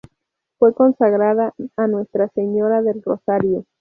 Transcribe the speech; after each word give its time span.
Fue 0.57 0.73
consagrada 0.73 1.53
a 1.77 1.85
Nuestra 1.85 2.27
Señora 2.29 2.81
del 2.81 3.03
Rosario. 3.03 3.65